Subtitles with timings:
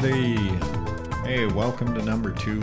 [0.00, 1.26] Hey, everybody.
[1.26, 2.60] Hey, welcome to number two.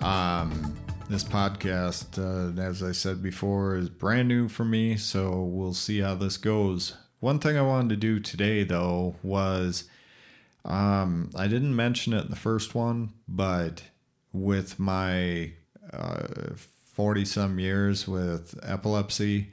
[0.00, 0.76] Um,
[1.08, 6.00] this podcast, uh, as I said before, is brand new for me, so we'll see
[6.00, 6.96] how this goes.
[7.20, 9.84] One thing I wanted to do today, though, was
[10.64, 13.84] um, I didn't mention it in the first one, but
[14.32, 15.52] with my
[15.92, 19.52] 40 uh, some years with epilepsy,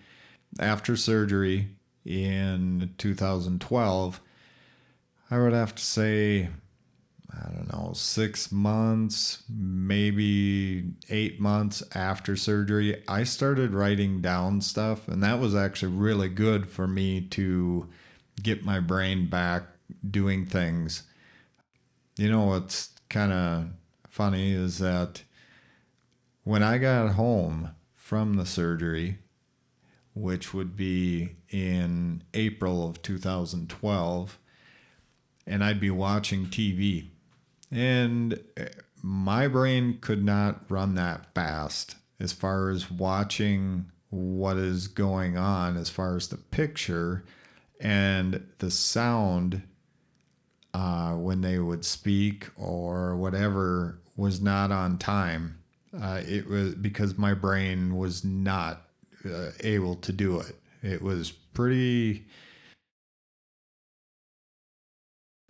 [0.60, 1.68] after surgery
[2.04, 4.20] in 2012,
[5.30, 6.50] I would have to say,
[7.40, 15.08] I don't know, six months, maybe eight months after surgery, I started writing down stuff.
[15.08, 17.90] And that was actually really good for me to
[18.42, 19.64] get my brain back
[20.10, 21.04] doing things.
[22.18, 23.68] You know, what's kind of
[24.08, 25.24] funny is that
[26.44, 29.20] when I got home from the surgery,
[30.14, 34.40] which would be in April of 2012,
[35.46, 37.10] and I'd be watching TV.
[37.72, 38.40] And
[39.02, 45.78] my brain could not run that fast as far as watching what is going on,
[45.78, 47.24] as far as the picture
[47.80, 49.62] and the sound
[50.74, 55.58] uh, when they would speak or whatever was not on time.
[56.00, 58.84] Uh, it was because my brain was not
[59.26, 60.56] uh, able to do it.
[60.84, 62.26] It was pretty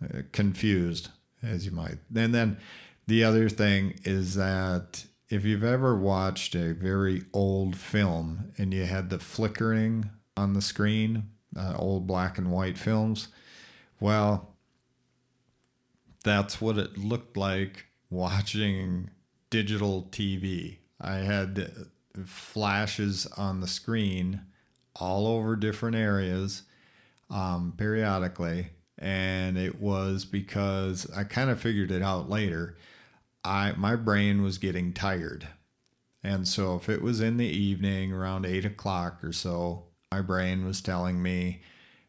[0.02, 1.08] uh, confused,
[1.42, 1.98] as you might.
[2.14, 2.58] And then
[3.06, 8.84] the other thing is that if you've ever watched a very old film and you
[8.84, 13.28] had the flickering on the screen, uh, old black and white films,
[14.00, 14.54] well,
[16.24, 19.10] that's what it looked like watching
[19.50, 20.78] digital TV.
[21.00, 21.70] I had
[22.24, 24.42] flashes on the screen
[24.96, 26.62] all over different areas
[27.30, 28.70] um, periodically.
[28.98, 32.76] And it was because I kind of figured it out later.
[33.44, 35.48] I my brain was getting tired.
[36.22, 40.64] And so if it was in the evening around eight o'clock or so, my brain
[40.64, 41.62] was telling me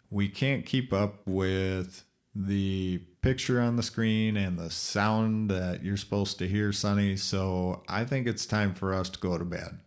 [0.10, 5.98] we can't keep up with the picture on the screen and the sound that you're
[5.98, 7.16] supposed to hear, Sonny.
[7.18, 9.80] So I think it's time for us to go to bed.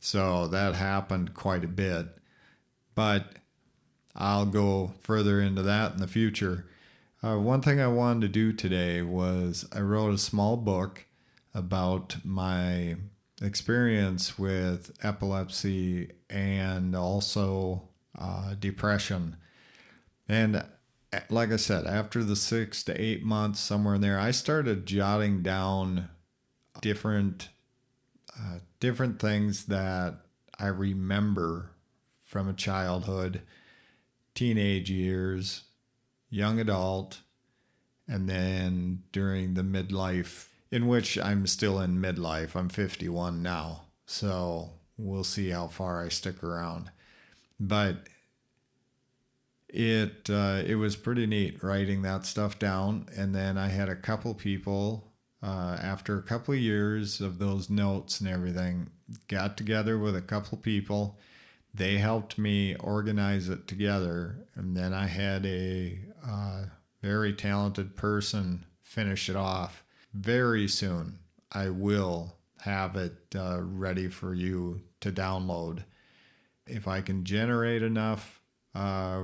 [0.00, 2.06] So that happened quite a bit.
[2.94, 3.36] But
[4.18, 6.66] I'll go further into that in the future.
[7.22, 11.06] Uh, one thing I wanted to do today was I wrote a small book
[11.54, 12.96] about my
[13.40, 19.36] experience with epilepsy and also uh, depression.
[20.28, 20.64] And
[21.30, 25.42] like I said, after the six to eight months, somewhere in there, I started jotting
[25.42, 26.08] down
[26.80, 27.48] different
[28.38, 30.14] uh, different things that
[30.58, 31.70] I remember
[32.24, 33.40] from a childhood,
[34.38, 35.64] teenage years,
[36.30, 37.22] young adult,
[38.06, 42.54] and then during the midlife, in which I'm still in midlife.
[42.54, 46.92] I'm 51 now, so we'll see how far I stick around.
[47.58, 48.06] But
[49.68, 53.96] it uh, it was pretty neat writing that stuff down, and then I had a
[53.96, 55.12] couple people
[55.42, 58.90] uh, after a couple of years of those notes and everything,
[59.26, 61.18] got together with a couple people.
[61.74, 66.64] They helped me organize it together, and then I had a uh,
[67.02, 69.84] very talented person finish it off.
[70.12, 71.18] Very soon,
[71.52, 75.84] I will have it uh, ready for you to download.
[76.66, 78.40] If I can generate enough,
[78.74, 79.22] uh,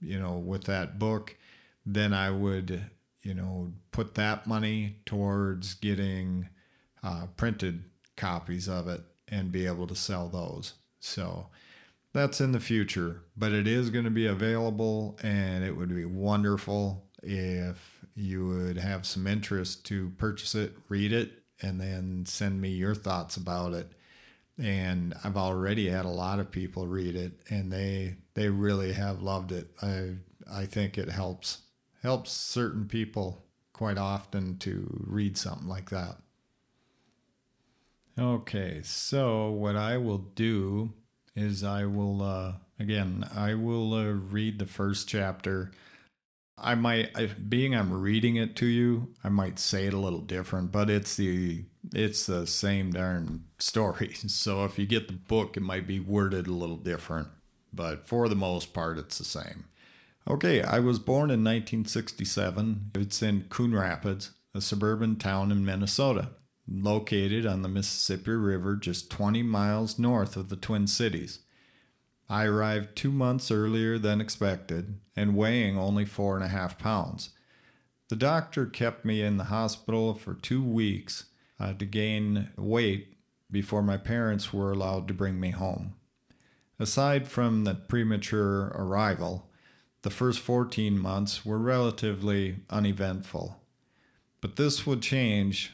[0.00, 1.36] you know, with that book,
[1.84, 2.90] then I would
[3.26, 6.48] you know, put that money towards getting
[7.02, 7.82] uh, printed
[8.16, 10.74] copies of it and be able to sell those.
[11.00, 11.48] So
[12.16, 16.06] that's in the future, but it is going to be available, and it would be
[16.06, 22.58] wonderful if you would have some interest to purchase it, read it, and then send
[22.58, 23.92] me your thoughts about it.
[24.58, 29.20] And I've already had a lot of people read it, and they they really have
[29.20, 29.68] loved it.
[29.82, 30.14] I
[30.50, 31.58] I think it helps
[32.02, 33.44] helps certain people
[33.74, 36.16] quite often to read something like that.
[38.18, 40.94] Okay, so what I will do
[41.36, 45.70] is I will, uh, again, I will uh, read the first chapter.
[46.58, 50.22] I might, I, being I'm reading it to you, I might say it a little
[50.22, 54.14] different, but it's the it's the same darn story.
[54.14, 57.28] So if you get the book, it might be worded a little different,
[57.72, 59.66] but for the most part, it's the same.
[60.28, 62.90] Okay, I was born in 1967.
[62.96, 66.30] It's in Coon Rapids, a suburban town in Minnesota,
[66.68, 71.40] located on the Mississippi River just 20 miles north of the Twin Cities.
[72.28, 77.30] I arrived two months earlier than expected and weighing only four and a half pounds.
[78.08, 81.26] The doctor kept me in the hospital for two weeks
[81.58, 83.16] uh, to gain weight
[83.50, 85.94] before my parents were allowed to bring me home.
[86.78, 89.48] Aside from the premature arrival,
[90.02, 93.60] the first 14 months were relatively uneventful.
[94.40, 95.72] But this would change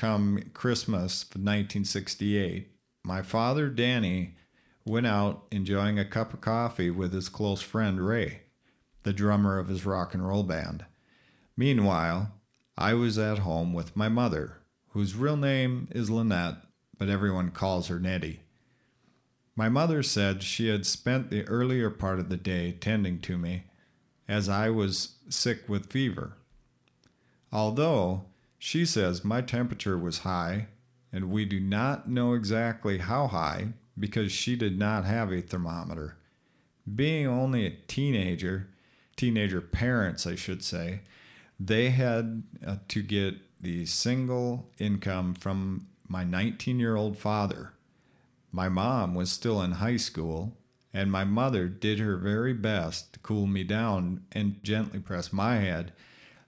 [0.00, 2.70] come Christmas of 1968.
[3.04, 4.34] My father, Danny,
[4.86, 8.44] went out enjoying a cup of coffee with his close friend Ray,
[9.02, 10.86] the drummer of his rock and roll band.
[11.54, 12.32] Meanwhile,
[12.78, 14.62] I was at home with my mother,
[14.92, 16.62] whose real name is Lynette,
[16.96, 18.40] but everyone calls her Nettie.
[19.54, 23.64] My mother said she had spent the earlier part of the day tending to me,
[24.26, 26.38] as I was sick with fever.
[27.52, 28.29] Although
[28.62, 30.66] she says my temperature was high,
[31.10, 33.68] and we do not know exactly how high
[33.98, 36.18] because she did not have a thermometer.
[36.94, 38.68] Being only a teenager,
[39.16, 41.00] teenager parents, I should say,
[41.58, 47.72] they had uh, to get the single income from my 19 year old father.
[48.52, 50.54] My mom was still in high school,
[50.92, 55.56] and my mother did her very best to cool me down and gently press my
[55.56, 55.92] head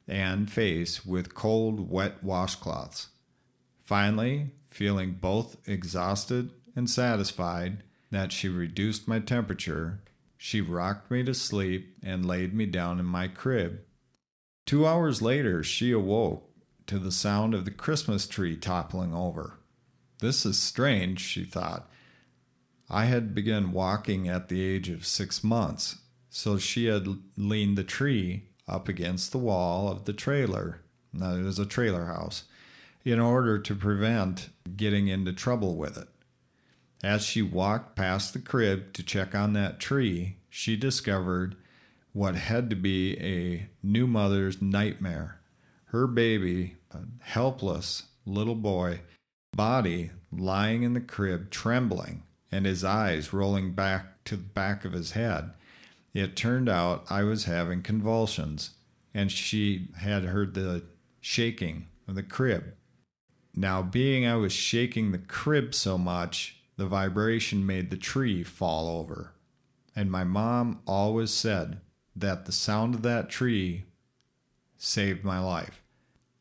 [0.08, 3.08] and face with cold, wet washcloths.
[3.82, 10.00] Finally, feeling both exhausted and satisfied that she reduced my temperature,
[10.36, 13.80] she rocked me to sleep and laid me down in my crib.
[14.66, 16.48] Two hours later, she awoke
[16.86, 19.58] to the sound of the Christmas tree toppling over.
[20.20, 21.90] This is strange, she thought.
[22.90, 27.06] I had begun walking at the age of six months, so she had
[27.36, 30.80] leaned the tree up against the wall of the trailer.
[31.12, 32.44] Now, it was a trailer house,
[33.04, 36.08] in order to prevent getting into trouble with it.
[37.02, 41.56] As she walked past the crib to check on that tree, she discovered
[42.12, 45.40] what had to be a new mother's nightmare.
[45.86, 49.00] Her baby, a helpless little boy,
[49.54, 54.92] body lying in the crib, trembling, and his eyes rolling back to the back of
[54.92, 55.50] his head.
[56.14, 58.70] It turned out I was having convulsions,
[59.14, 60.84] and she had heard the
[61.20, 62.74] shaking of the crib.
[63.54, 68.88] Now, being I was shaking the crib so much, the vibration made the tree fall
[68.98, 69.32] over.
[69.94, 71.80] And my mom always said
[72.16, 73.84] that the sound of that tree
[74.76, 75.82] saved my life.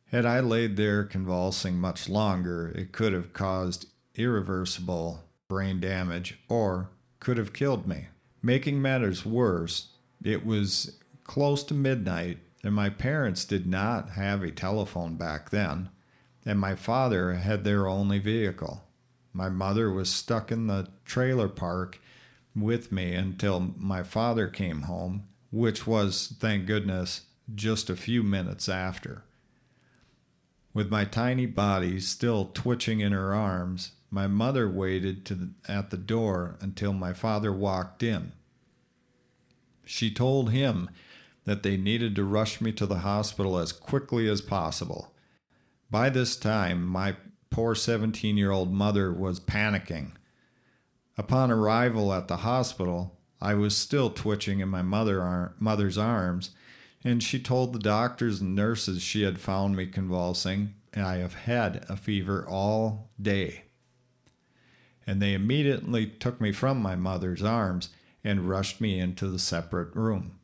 [0.06, 6.90] Had I laid there convulsing much longer, it could have caused irreversible brain damage or
[7.20, 8.08] could have killed me.
[8.44, 9.90] Making matters worse,
[10.24, 15.90] it was close to midnight, and my parents did not have a telephone back then,
[16.46, 18.84] and my father had their only vehicle.
[19.34, 22.00] My mother was stuck in the trailer park
[22.56, 27.22] with me until my father came home, which was, thank goodness,
[27.54, 29.24] just a few minutes after.
[30.74, 35.98] With my tiny body still twitching in her arms, my mother waited the, at the
[35.98, 38.34] door until my father walked in.
[39.86, 40.90] She told him
[41.46, 45.16] that they needed to rush me to the hospital as quickly as possible.
[45.90, 47.16] By this time, my
[47.50, 50.12] poor 17 year old mother was panicking.
[51.18, 56.52] Upon arrival at the hospital, I was still twitching in my mother mother's arms,
[57.04, 61.34] and she told the doctors and nurses she had found me convulsing, and I have
[61.34, 63.64] had a fever all day.
[65.12, 67.90] And they immediately took me from my mother's arms
[68.24, 70.40] and rushed me into the separate room.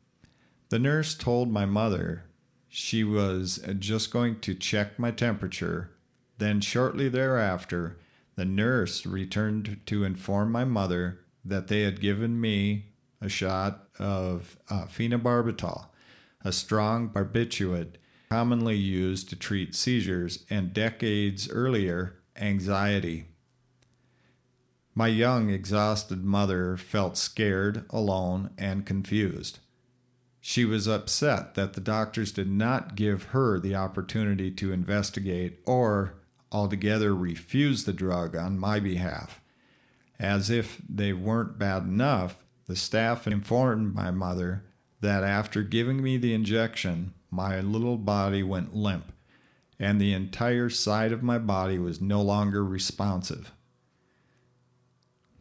[0.68, 2.26] The nurse told my mother
[2.68, 5.92] she was just going to check my temperature
[6.38, 7.98] then, shortly thereafter,
[8.36, 12.88] the nurse returned to inform my mother that they had given me
[13.22, 15.86] a shot of uh, phenobarbital,
[16.44, 17.96] a strong barbiturate
[18.30, 23.27] commonly used to treat seizures and decades earlier, anxiety.
[24.98, 29.60] My young, exhausted mother felt scared, alone, and confused.
[30.42, 36.16] She was upset that the doctors did not give her the opportunity to investigate or
[36.52, 39.40] altogether refuse the drug on my behalf.
[40.18, 44.66] As if they weren't bad enough, the staff informed my mother
[45.02, 49.12] that after giving me the injection, my little body went limp,
[49.78, 53.52] and the entire side of my body was no longer responsive.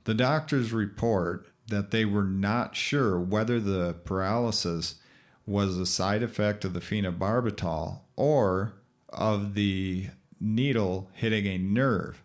[0.06, 5.00] The doctors report that they were not sure whether the paralysis
[5.44, 8.74] was a side effect of the phenobarbital or
[9.08, 10.06] of the
[10.38, 12.22] needle hitting a nerve,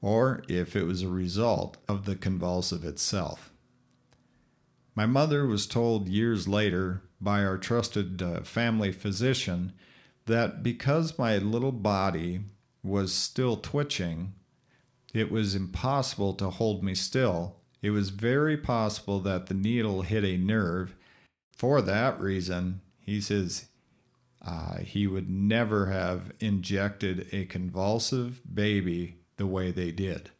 [0.00, 3.52] or if it was a result of the convulsive itself.
[4.94, 9.74] My mother was told years later by our trusted uh, family physician
[10.24, 12.40] that because my little body
[12.82, 14.32] was still twitching,
[15.12, 17.56] it was impossible to hold me still.
[17.82, 20.94] It was very possible that the needle hit a nerve.
[21.56, 23.66] For that reason, he says
[24.44, 30.30] uh, he would never have injected a convulsive baby the way they did.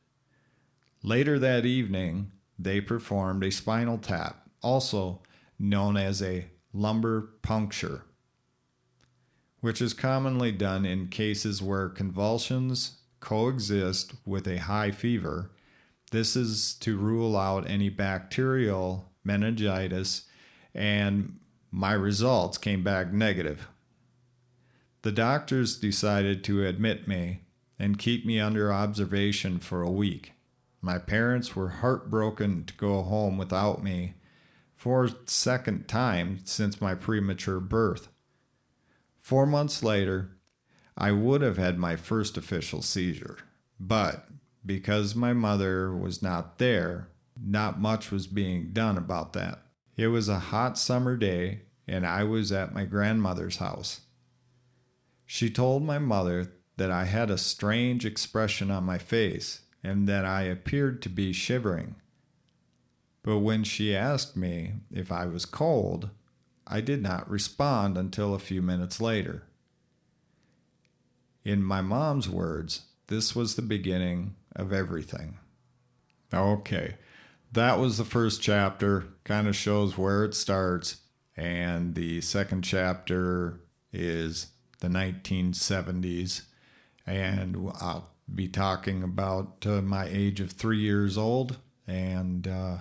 [1.03, 5.23] Later that evening, they performed a spinal tap, also
[5.59, 8.05] known as a lumbar puncture,
[9.61, 15.51] which is commonly done in cases where convulsions coexist with a high fever.
[16.11, 20.25] This is to rule out any bacterial meningitis,
[20.75, 21.39] and
[21.71, 23.69] my results came back negative.
[25.03, 27.41] The doctors decided to admit me
[27.79, 30.33] and keep me under observation for a week.
[30.83, 34.15] My parents were heartbroken to go home without me
[34.75, 38.09] for a second time since my premature birth.
[39.21, 40.37] Four months later,
[41.01, 43.39] I would have had my first official seizure,
[43.81, 44.29] but
[44.67, 47.09] because my mother was not there,
[47.43, 49.63] not much was being done about that.
[49.97, 54.03] It was a hot summer day, and I was at my grandmother's house.
[55.25, 60.27] She told my mother that I had a strange expression on my face and that
[60.27, 61.95] I appeared to be shivering.
[63.23, 66.11] But when she asked me if I was cold,
[66.67, 69.45] I did not respond until a few minutes later.
[71.45, 75.39] In my mom's words, this was the beginning of everything.
[76.33, 76.97] Okay,
[77.53, 80.97] that was the first chapter, kind of shows where it starts.
[81.37, 83.61] And the second chapter
[83.93, 84.49] is
[84.81, 86.43] the 1970s,
[87.07, 91.57] and I'll be talking about uh, my age of three years old,
[91.87, 92.77] and uh,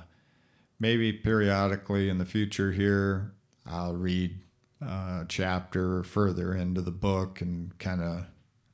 [0.80, 3.34] maybe periodically in the future here,
[3.66, 4.40] I'll read
[4.82, 8.26] a chapter further into the book and kind of,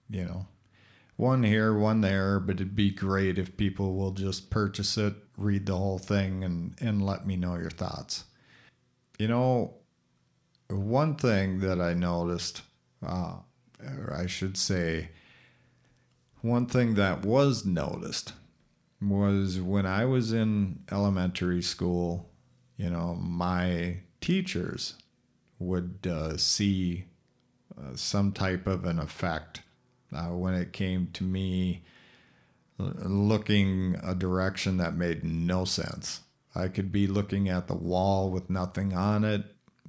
[0.10, 0.48] you know,
[1.16, 5.66] one here, one there, but it'd be great if people will just purchase it, read
[5.66, 8.26] the whole thing, and, and let me know your thoughts.
[9.18, 9.76] You know,
[10.70, 12.64] one thing that I noticed
[13.06, 13.36] uh,
[13.84, 15.10] or I should say,
[16.42, 18.34] one thing that was noticed
[19.02, 22.30] was when I was in elementary school,
[22.78, 24.96] you know, my teachers
[25.60, 27.06] would uh, see
[27.78, 29.62] uh, some type of an effect
[30.14, 31.84] uh, when it came to me
[32.78, 36.22] looking a direction that made no sense.
[36.54, 39.44] I could be looking at the wall with nothing on it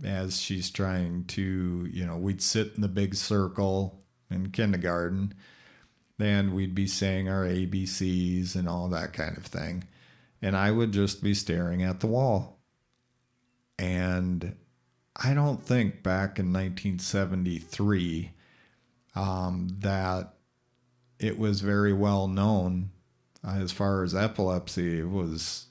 [0.04, 5.34] as she's trying to, you know, we'd sit in the big circle in kindergarten
[6.18, 9.84] and we'd be saying our ABCs and all that kind of thing.
[10.42, 12.58] And I would just be staring at the wall.
[13.78, 14.56] And
[15.14, 18.32] I don't think back in 1973
[19.16, 20.34] um, that
[21.18, 22.90] it was very well known
[23.42, 25.00] as far as epilepsy.
[25.00, 25.66] It was,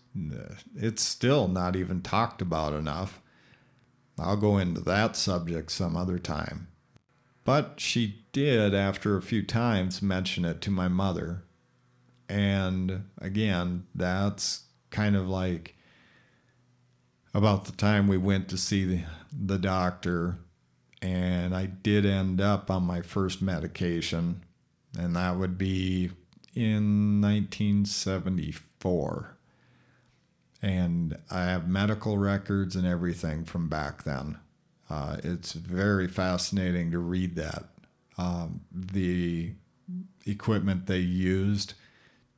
[0.75, 3.21] it's still not even talked about enough.
[4.17, 6.67] I'll go into that subject some other time.
[7.43, 11.43] But she did, after a few times, mention it to my mother.
[12.27, 15.75] And again, that's kind of like
[17.35, 20.37] about the time we went to see the, the doctor.
[21.05, 24.43] And I did end up on my first medication,
[24.97, 26.11] and that would be
[26.55, 29.35] in 1974
[30.65, 34.39] and I have medical records and everything from back then.
[34.89, 37.65] Uh, it's very fascinating to read that.
[38.17, 39.51] Um, the
[40.25, 41.75] equipment they used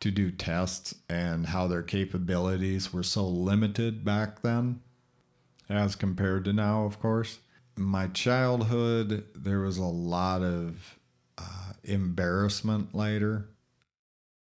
[0.02, 4.82] to do tests and how their capabilities were so limited back then
[5.70, 7.40] as compared to now, of course.
[7.78, 10.98] My childhood, there was a lot of
[11.38, 13.50] uh, embarrassment later.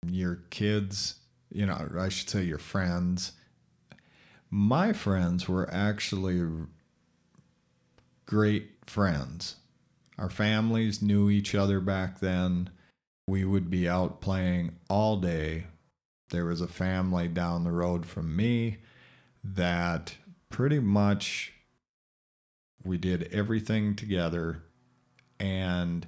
[0.06, 1.16] Your kids,
[1.50, 3.32] you know, I should say your friends,
[4.50, 6.40] my friends were actually
[8.24, 9.56] great friends.
[10.16, 12.70] Our families knew each other back then.
[13.26, 15.64] We would be out playing all day.
[16.30, 18.78] There was a family down the road from me
[19.42, 20.14] that
[20.50, 21.52] pretty much
[22.84, 24.62] we did everything together
[25.40, 26.06] and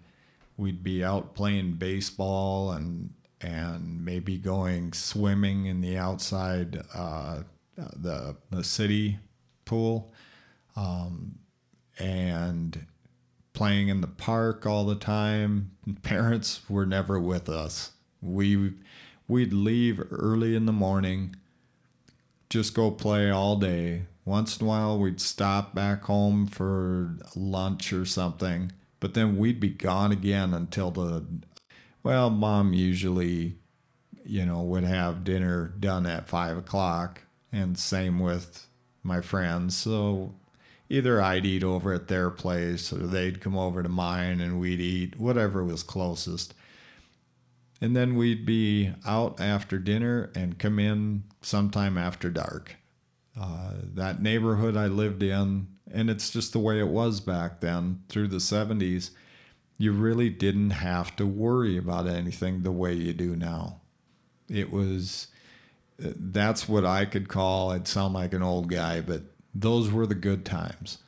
[0.57, 7.41] we'd be out playing baseball and and maybe going swimming in the outside uh,
[7.77, 9.19] the the city
[9.65, 10.13] pool,
[10.75, 11.39] um,
[11.99, 12.87] and
[13.53, 15.73] playing in the park all the time.
[16.03, 17.93] Parents were never with us.
[18.23, 18.75] We
[19.29, 21.37] we'd leave early in the morning,
[22.49, 27.93] just go play all day, Once in a while, we'd stop back home for lunch
[27.93, 31.25] or something, but then we'd be gone again until the,
[32.03, 33.57] well, mom usually,
[34.25, 38.67] you know, would have dinner done at five o'clock, and same with
[39.05, 39.77] my friends.
[39.77, 40.35] So
[40.89, 44.81] either I'd eat over at their place or they'd come over to mine and we'd
[44.81, 46.53] eat, whatever was closest.
[47.81, 52.77] And then we'd be out after dinner and come in sometime after dark.
[53.39, 58.03] Uh, that neighborhood I lived in, and it's just the way it was back then
[58.09, 59.11] through the 70s,
[59.79, 63.81] you really didn't have to worry about anything the way you do now.
[64.49, 65.27] It was,
[65.99, 69.23] that's what I could call, I'd sound like an old guy, but
[69.55, 70.99] those were the good times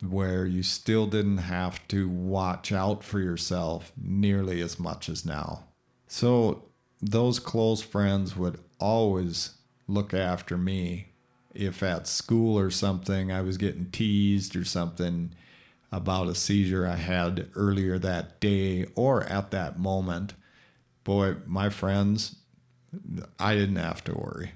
[0.00, 5.64] where you still didn't have to watch out for yourself nearly as much as now.
[6.06, 6.64] So
[7.00, 9.54] those close friends would always
[9.86, 11.08] look after me
[11.54, 15.34] if at school or something I was getting teased or something
[15.90, 20.34] about a seizure I had earlier that day or at that moment,
[21.04, 22.36] boy, my friends,
[23.38, 24.52] I didn't have to worry.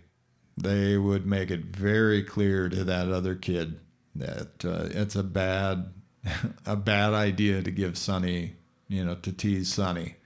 [0.57, 3.81] They would make it very clear to that other kid
[4.15, 5.93] that uh, it's a bad,
[6.67, 8.57] a bad idea to give Sonny,
[8.89, 10.17] you know, to tease Sonny.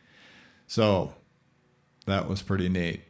[0.67, 1.15] So
[2.07, 3.06] that was pretty neat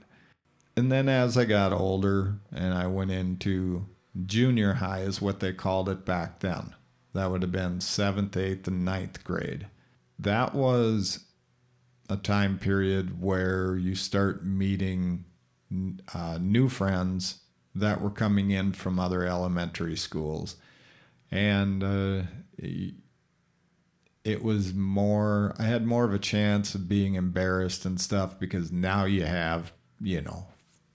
[0.76, 3.87] and then as I got older and I went into
[4.26, 6.75] junior high, is what they called it back then.
[7.14, 9.68] That would have been seventh, eighth, and ninth grade.
[10.18, 11.25] That was
[12.09, 15.25] a time period where you start meeting
[16.14, 17.40] uh, new friends
[17.75, 20.56] that were coming in from other elementary schools.
[21.30, 22.23] And uh,
[22.59, 28.71] it was more, I had more of a chance of being embarrassed and stuff because
[28.71, 30.47] now you have, you know,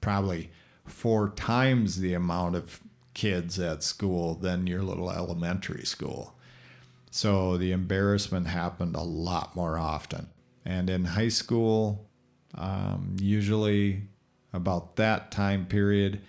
[0.01, 0.51] probably
[0.85, 2.81] four times the amount of
[3.13, 6.35] kids at school than your little elementary school.
[7.09, 10.29] So the embarrassment happened a lot more often.
[10.65, 12.09] And in high school,
[12.55, 14.03] um, usually
[14.53, 16.21] about that time period,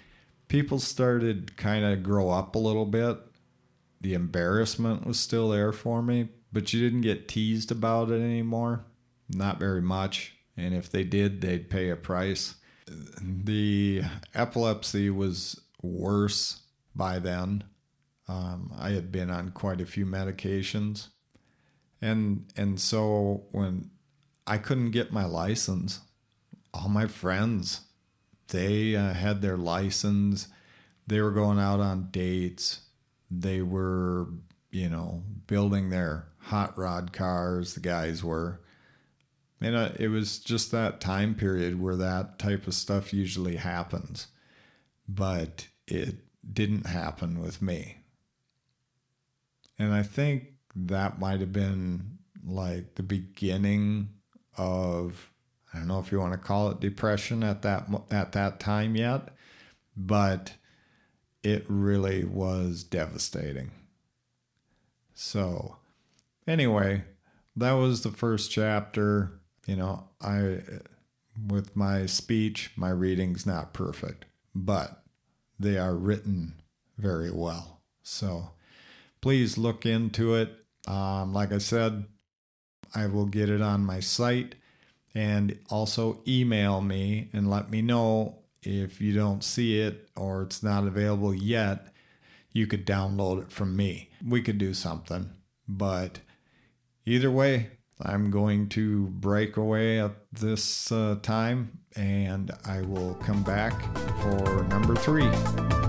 [0.48, 3.18] people started kind of grow up a little bit.
[4.00, 8.84] The embarrassment was still there for me, but you didn't get teased about it anymore.
[9.28, 10.34] Not very much.
[10.56, 14.02] And if they did, they'd pay a price the
[14.34, 16.60] epilepsy was worse
[16.94, 17.64] by then.
[18.28, 21.08] Um, I had been on quite a few medications,
[22.00, 23.90] and and so when
[24.46, 26.00] I couldn't get my license,
[26.72, 27.82] all my friends
[28.52, 30.48] they uh, had their license.
[31.06, 32.82] They were going out on dates.
[33.30, 34.28] They were,
[34.70, 37.74] you know, building their hot rod cars.
[37.74, 38.60] The guys were,
[39.62, 44.26] and uh, it was just that time period where that type of stuff usually happens.
[45.08, 46.16] But it
[46.52, 47.98] didn't happen with me.
[49.78, 50.44] And I think
[50.74, 54.08] that might have been like the beginning
[54.56, 55.30] of
[55.72, 58.94] I don't know if you want to call it depression at that at that time
[58.94, 59.30] yet,
[59.96, 60.54] but
[61.42, 63.70] it really was devastating.
[65.14, 65.76] So,
[66.46, 67.04] anyway,
[67.56, 70.60] that was the first chapter you know, I
[71.48, 75.02] with my speech, my reading's not perfect, but
[75.58, 76.54] they are written
[76.98, 77.80] very well.
[78.02, 78.50] So
[79.20, 80.52] please look into it.
[80.86, 82.04] Um, like I said,
[82.94, 84.56] I will get it on my site
[85.14, 90.62] and also email me and let me know if you don't see it or it's
[90.62, 91.88] not available yet.
[92.52, 94.10] You could download it from me.
[94.26, 95.30] We could do something.
[95.66, 96.20] But
[97.06, 97.70] either way,
[98.04, 103.80] I'm going to break away at this uh, time and I will come back
[104.22, 105.81] for number three.